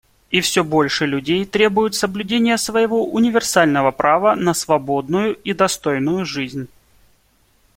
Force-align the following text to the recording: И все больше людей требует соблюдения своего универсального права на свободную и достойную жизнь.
И 0.31 0.41
все 0.41 0.63
больше 0.63 1.05
людей 1.05 1.45
требует 1.45 1.93
соблюдения 1.93 2.57
своего 2.57 3.05
универсального 3.05 3.91
права 3.91 4.33
на 4.33 4.55
свободную 4.55 5.35
и 5.35 5.53
достойную 5.53 6.25
жизнь. 6.25 6.69